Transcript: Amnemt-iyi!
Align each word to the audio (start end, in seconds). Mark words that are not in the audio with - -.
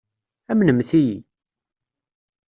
Amnemt-iyi! 0.51 1.17